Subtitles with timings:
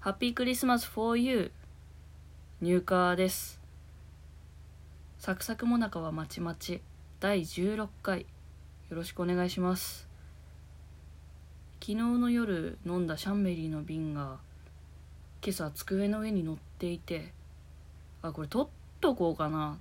[0.00, 1.50] ハッピークリスマス for you.
[2.60, 3.60] 入荷です。
[5.18, 6.80] サクサクもなかはまちまち。
[7.18, 8.20] 第16回。
[8.20, 8.26] よ
[8.90, 10.06] ろしくお願いします。
[11.80, 14.36] 昨日の夜飲んだシャンメリーの瓶が
[15.42, 17.32] 今朝机の上に乗っていて
[18.22, 18.68] あこれ取っ
[19.00, 19.78] とこうかな。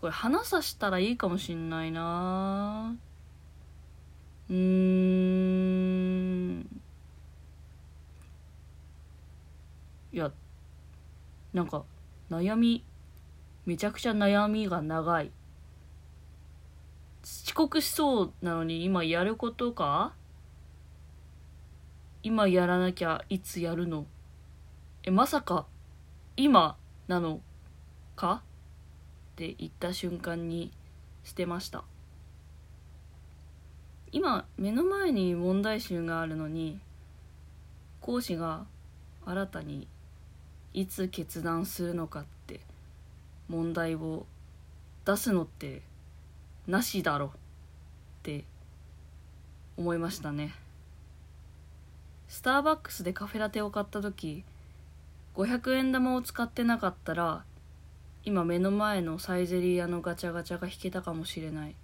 [0.00, 2.94] これ花さしたらいいかもしんないな。
[4.48, 5.87] うーん。
[10.12, 10.32] いや
[11.52, 11.84] なんか
[12.30, 12.84] 悩み
[13.66, 15.30] めちゃくちゃ悩みが長い。
[17.22, 20.14] 遅刻しそうなのに今やることか？
[22.22, 24.06] 今やらなきゃいつやるの？
[25.02, 25.66] えまさか
[26.36, 27.40] 今なの
[28.16, 28.42] か？
[29.32, 30.72] って言った瞬間に
[31.22, 31.84] 捨てました。
[34.10, 36.80] 今目の前に問題集があるのに
[38.00, 38.64] 講師が
[39.26, 39.86] 新たに
[40.74, 42.60] いつ決断するのかって
[43.48, 44.26] 問題を
[45.04, 45.82] 出すのって
[46.66, 47.30] なしだろっ
[48.22, 48.44] て
[49.76, 50.54] 思いましたね。
[52.28, 54.44] スターバックスでカフェラテを買った時
[55.34, 57.44] 500円玉を使ってなかったら
[58.24, 61.74] 今目の前のサイゼリヤのガチャガチャが引けたかもしれない。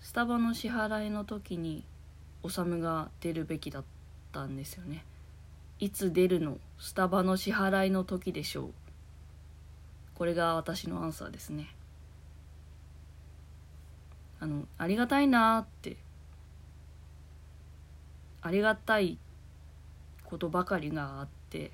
[0.00, 1.84] スタバの支払いの時に
[2.42, 3.84] おさむが出るべきだっ
[4.32, 5.04] たんですよね。
[5.82, 6.58] いつ出るの？
[6.78, 8.70] スタバの支払いの時でしょう。
[10.14, 11.74] これが私のアンサーですね。
[14.38, 15.96] あのありがたいなって。
[18.42, 19.18] ありがたい
[20.22, 21.72] ことばかりがあって。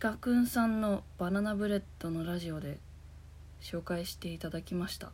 [0.00, 2.78] 鹿くんさんのバナナブレッドのラジオで
[3.60, 5.12] 紹介していただきました。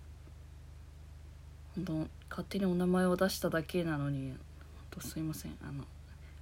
[1.75, 1.93] 本当
[2.31, 4.39] 勝手にお名前を出しただけなのに本
[4.91, 5.59] 当すいません。
[5.61, 5.83] あの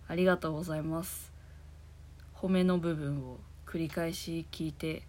[0.08, 1.32] ありがとうございます。
[2.34, 5.02] 褒めの部分を繰り返し聞いて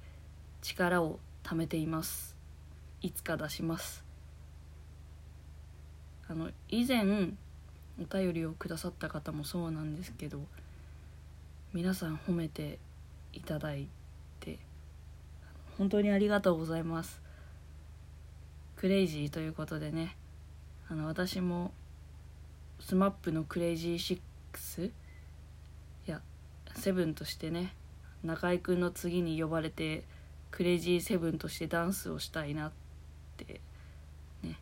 [0.61, 2.35] 力を貯めています。
[3.01, 4.03] いつか出します。
[6.27, 7.03] あの以前
[7.99, 10.39] お便りをくださった方もそうなんですけど
[11.73, 12.79] 皆さん褒めて
[13.33, 13.87] いただい
[14.39, 14.59] て
[15.77, 17.21] 本当にありがとうございます。
[18.75, 20.15] クレイジーということでね
[20.89, 21.71] あの私も
[22.79, 24.19] SMAP のクレイジーシッ
[26.07, 26.21] いや
[26.75, 27.73] セブンとしてね
[28.23, 30.03] 中居君の次に呼ばれて
[30.51, 32.71] クレイジーセブンとしてダンスをしたいなっ
[33.37, 33.61] て
[34.43, 34.57] ね。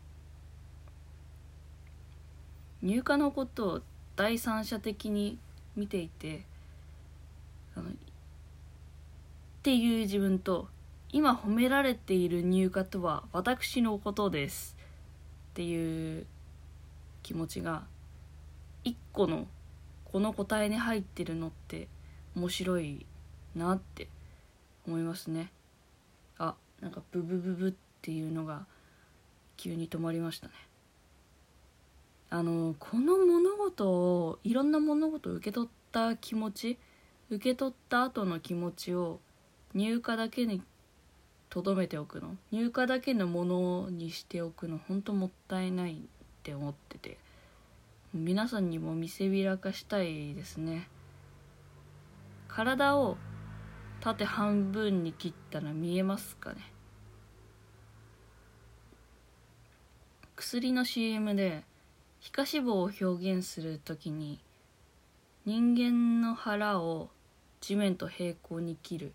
[2.82, 3.80] 入荷のことを
[4.16, 5.38] 第三者的に
[5.76, 6.44] 見ていて
[7.74, 7.92] あのっ
[9.62, 10.68] ていう自分と
[11.12, 14.76] 今褒められている入荷とは私のことです
[15.50, 16.26] っていう
[17.22, 17.84] 気持ちが
[18.84, 19.46] 一個の
[20.12, 21.88] この答えに入ってるのって
[22.34, 23.04] 面白い
[23.54, 24.08] なって
[24.86, 25.50] 思いますね。
[26.38, 28.66] あなんかブブブブっていうのが
[29.56, 30.52] 急に止まりましたね。
[32.30, 36.78] あのこの物事をいろんな物事を受け取った気持ち
[37.30, 39.20] 受け取った後の気持ちを
[39.74, 40.62] 入荷だけに
[41.50, 42.36] とどめておくの？
[42.52, 45.96] 入荷だけのものにしておくのほんともったいないっ
[46.42, 47.18] て思ってて。
[48.16, 50.88] 皆さんにも見せびらかしたいですね。
[52.48, 53.18] 体を
[54.00, 56.72] 縦半分に切ったら見えますかね？
[60.34, 61.64] 薬の CM で
[62.20, 64.40] 皮下脂肪を表現する時に
[65.44, 67.10] 人間の腹を
[67.60, 69.12] 地面と平行に切る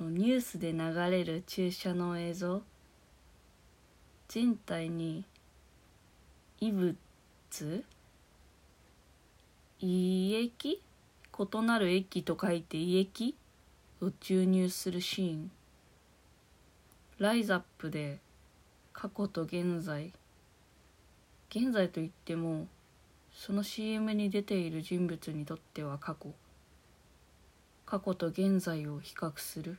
[0.00, 2.62] のニュースで流れる注射の映像
[4.28, 5.24] 人体に
[6.58, 6.96] 異物？
[9.80, 10.82] 胃液？
[11.38, 13.36] 異なる液と書いて胃液？
[14.00, 15.50] を注入するシーン。
[17.18, 18.20] ライザップで
[18.92, 20.12] 過去と現在。
[21.50, 22.66] 現在といっても
[23.32, 26.30] その CM に出ている人物にとっては過去。
[27.84, 29.78] 過去と現在を比較する。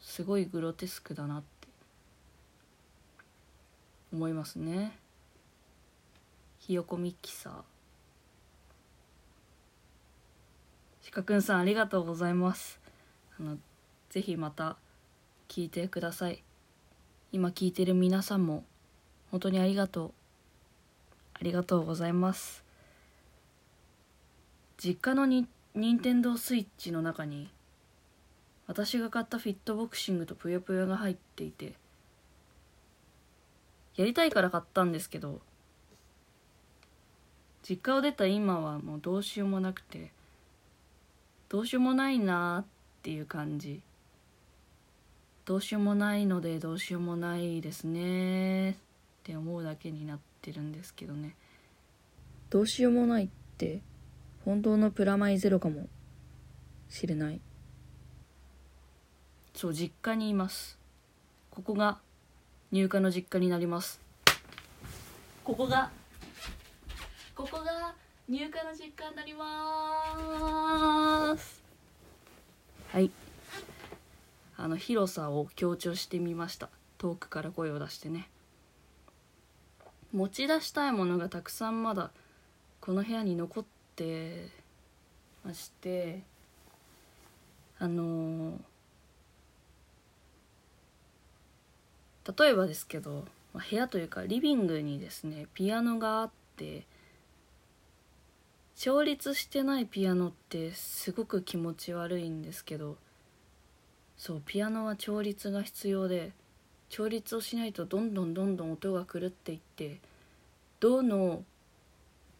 [0.00, 1.68] すごいグロテスクだなって
[4.12, 4.96] 思いますね。
[6.68, 7.52] ひよこミキサー
[11.00, 12.78] しかくんさんありがとうございます。
[13.40, 13.56] あの
[14.10, 14.76] ぜひまた
[15.48, 16.44] 聞いてください。
[17.32, 18.64] 今聞いてる皆さんも
[19.30, 20.12] 本当にありがとう。
[21.32, 22.62] ありがとうございます。
[24.76, 27.50] 実家のに任天堂スイッチの中に
[28.66, 31.72] 私が買ったフィットボクシングとぷよぷよが入っていて
[33.96, 35.40] やりたいから買ったんですけど
[37.68, 40.10] 実家を出た今はもうどうしようもなくて
[41.48, 42.64] どうしようもないなっ
[43.02, 43.80] ていう感じ。
[45.46, 48.72] どうしようもないのでどうしようもないですね。
[48.72, 48.74] っ
[49.22, 51.34] て思うだけになってるんですけどね。
[52.50, 53.80] どうしようもないって
[54.44, 55.88] 本当のプラマイゼロかも。
[56.90, 57.40] しれない。
[59.54, 60.78] そう実家にいます。
[61.50, 61.98] ここが
[62.72, 64.00] 入荷の実家になります。
[65.44, 65.90] ここが
[67.38, 67.94] ここが
[68.28, 71.62] 入荷の実家になります。
[72.88, 73.12] はい。
[74.56, 76.68] あの広さを強調してみました。
[76.98, 78.28] 遠くから声を出してね。
[80.12, 82.10] 持ち出したいものがたくさんまだ
[82.80, 83.64] この部屋に残っ
[83.94, 84.48] て
[85.44, 86.22] まして
[87.78, 93.24] あのー例えばですけど、
[93.54, 96.84] まあ、部屋というかリビングにですねピアノがあって
[98.78, 102.96] 調律してないピアノってすごく気持ち悪いんですけど
[104.16, 106.30] そうピアノは調律が必要で
[106.88, 109.98] 調律をしないとどんどんどんどん音が狂っていって
[110.78, 111.42] どの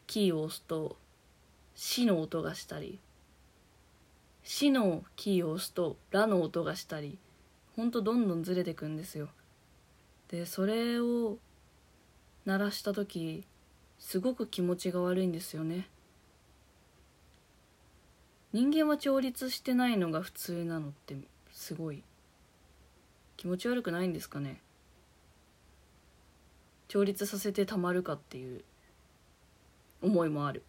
[0.07, 0.97] キーを押すと
[1.75, 3.01] 「シ」の音がしたり
[4.45, 7.19] 「シ」のキーを押すと「ラ」の音がしたり
[7.75, 9.29] ほんとどんどんずれてくんですよ。
[10.29, 11.37] でそれを
[12.45, 13.45] 鳴らした時
[13.99, 15.89] すごく気持ちが悪いんですよね
[18.53, 21.17] 人間は調律してないのが普通なのって
[21.53, 22.03] すごい
[23.37, 24.61] 気持ち悪くないんですかね？
[26.89, 28.65] 調律させてたまるかっていう
[30.03, 30.63] 思いもある。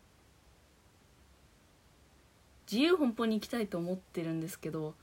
[2.70, 4.94] 自由奔放に行きたいと思ってるんですけど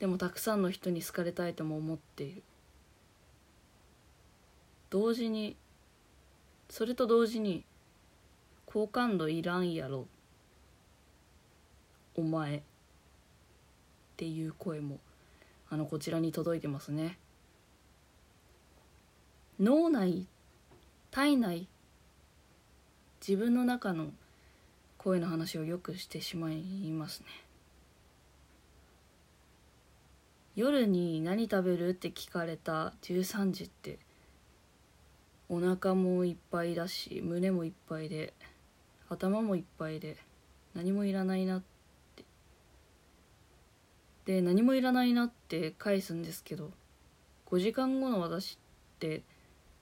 [0.00, 2.42] でもたくさんの人に好かれたいとも思っている。
[4.90, 5.56] 同時に
[6.68, 7.64] それと同時に
[8.66, 10.08] 好感度いらんやろ
[12.20, 12.60] お前っ
[14.18, 14.98] ていう声も
[15.70, 17.18] あのこちらに届いてますね。
[19.58, 20.26] 脳内
[21.10, 21.66] 体内
[23.26, 24.10] 自分の中の
[24.98, 26.60] 声の話をよくしてしまい
[26.92, 27.26] ますね。
[30.56, 33.98] 夜に何食べるって聞かれた13時って
[35.48, 38.34] お腹もいっぱいだし胸もいっぱいで
[39.08, 40.18] 頭もいっぱいで
[40.74, 41.79] 何もいらないなって
[44.30, 46.70] で何もいらないなって返すんですけど
[47.50, 48.58] 5時間後の私っ
[49.00, 49.22] て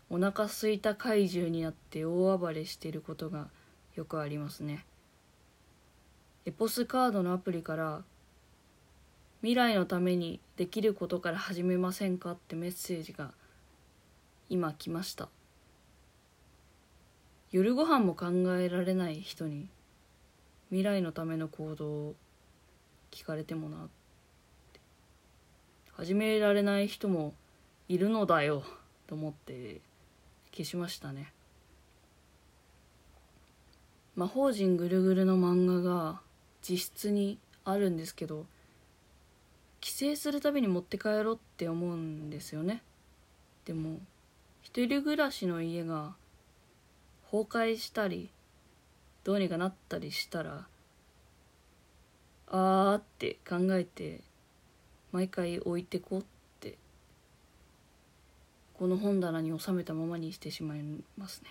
[0.08, 3.48] お腹すいた怪獣になって大暴れしてることが
[3.94, 4.86] よくありますね。
[6.46, 8.02] エポスカードのアプリから
[9.42, 13.32] 未来のためにできることから始めませんかってメッセージが
[14.48, 15.28] 今来ました。
[17.50, 19.68] 夜ご飯も考えられない人に
[20.70, 22.14] 未来のための行動を
[23.10, 23.97] 聞かれてもなって
[25.98, 27.34] 始められない人も
[27.88, 28.62] いるのだよ
[29.08, 29.80] と思って
[30.52, 31.32] 消しましたね。
[34.14, 36.20] 魔法陣ぐるぐるの漫画が
[36.62, 38.46] 自室にあるんですけど
[39.80, 42.80] 帰省するたびに持って帰ろうって思うんですよね。
[43.64, 43.98] でも
[44.62, 46.14] 一人暮らしの家が
[47.28, 48.30] 崩壊したり
[49.24, 50.64] どうにかなったりしたら
[52.46, 54.20] あーって考えて
[55.12, 56.24] 毎回置いてこうっ
[56.60, 56.76] て
[58.74, 60.82] この本棚に収めたままにしてしまい
[61.16, 61.50] ますね。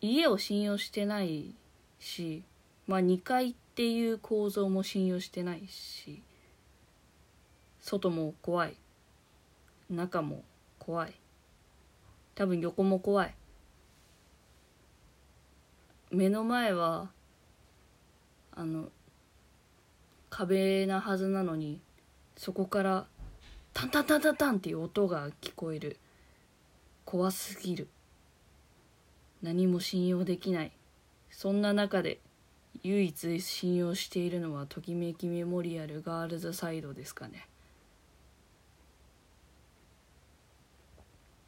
[0.00, 1.54] 家を信用してない
[1.98, 2.42] し
[2.86, 6.22] まあ2階っていう構造も信用してないし
[7.80, 8.76] 外も怖い
[9.90, 10.44] 中も
[10.78, 11.14] 怖い
[12.34, 13.34] 多分横も怖い。
[16.10, 17.10] 目の前は
[18.52, 18.88] あの
[20.30, 21.80] 壁なはずなのに
[22.38, 23.06] そこから
[23.74, 25.98] タンタンタンタンタンっていう音が聞こえる。
[27.04, 27.88] 怖すぎる。
[29.42, 30.72] 何も信用できない。
[31.30, 32.20] そんな中で
[32.84, 37.48] 唯一信用しているのはときめきメモリアルガールズサイドですかね。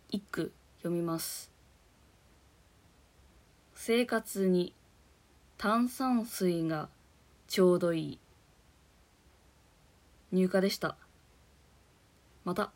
[0.09, 1.53] 一句読みます。
[3.77, 4.75] 生活に
[5.57, 6.89] 炭酸水が
[7.47, 8.19] ちょうどいい。
[10.33, 10.97] 入荷でした。
[12.45, 12.73] また。